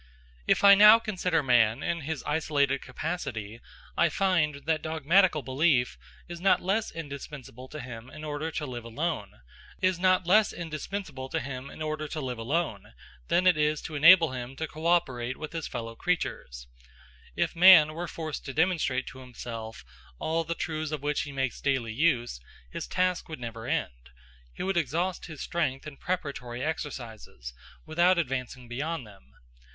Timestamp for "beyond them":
28.67-29.35